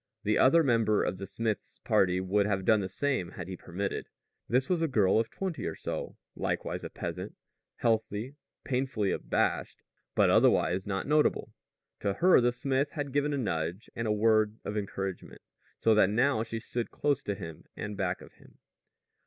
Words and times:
The 0.23 0.39
other 0.39 0.63
member 0.63 1.03
of 1.03 1.19
the 1.19 1.27
smith's 1.27 1.77
party 1.77 2.19
would 2.19 2.47
have 2.47 2.65
done 2.65 2.79
the 2.79 2.89
same 2.89 3.33
had 3.33 3.47
he 3.47 3.55
permitted. 3.55 4.09
This 4.47 4.67
was 4.67 4.81
a 4.81 4.87
girl 4.87 5.19
of 5.19 5.29
twenty 5.29 5.67
or 5.67 5.75
so, 5.75 6.17
likewise 6.35 6.83
a 6.83 6.89
peasant, 6.89 7.35
healthy, 7.75 8.33
painfully 8.63 9.11
abashed, 9.11 9.83
but 10.15 10.31
otherwise 10.31 10.87
not 10.87 11.05
notable. 11.05 11.53
To 11.99 12.13
her 12.13 12.41
the 12.41 12.51
smith 12.51 12.93
had 12.93 13.13
given 13.13 13.31
a 13.31 13.37
nudge 13.37 13.91
and 13.95 14.07
a 14.07 14.11
word 14.11 14.57
of 14.65 14.75
encouragement, 14.75 15.43
so 15.79 15.93
that 15.93 16.09
now 16.09 16.41
she 16.41 16.59
stood 16.59 16.89
close 16.89 17.21
to 17.21 17.35
him 17.35 17.65
and 17.77 17.95
back 17.95 18.21
of 18.21 18.33
him. 18.33 18.57